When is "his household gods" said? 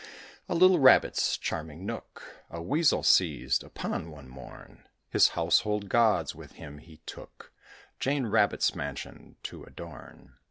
5.11-6.33